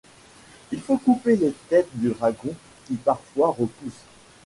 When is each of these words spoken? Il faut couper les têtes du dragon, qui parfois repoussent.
Il 0.71 0.81
faut 0.81 0.97
couper 0.97 1.35
les 1.35 1.53
têtes 1.69 1.89
du 1.93 2.09
dragon, 2.09 2.55
qui 2.87 2.95
parfois 2.95 3.49
repoussent. 3.51 4.03